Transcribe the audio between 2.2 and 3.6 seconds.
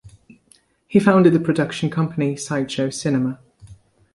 Sideshow Cinema.